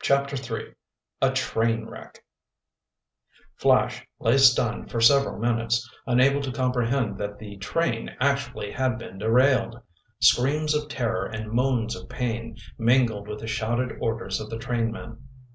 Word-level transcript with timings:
CHAPTER 0.00 0.38
III 0.58 0.74
A 1.20 1.32
TRAIN 1.32 1.84
WRECK 1.84 2.24
Flash 3.56 4.06
lay 4.18 4.38
stunned 4.38 4.90
for 4.90 5.02
several 5.02 5.38
minutes, 5.38 5.86
unable 6.06 6.40
to 6.40 6.50
comprehend 6.50 7.18
that 7.18 7.38
the 7.38 7.58
train 7.58 8.16
actually 8.18 8.72
had 8.72 8.96
been 8.98 9.18
derailed. 9.18 9.78
Screams 10.18 10.74
of 10.74 10.88
terror 10.88 11.26
and 11.26 11.52
moans 11.52 11.94
of 11.94 12.08
pain 12.08 12.56
mingled 12.78 13.28
with 13.28 13.40
the 13.40 13.46
shouted 13.46 13.98
orders 14.00 14.40
of 14.40 14.48
the 14.48 14.56
trainmen. 14.58 15.18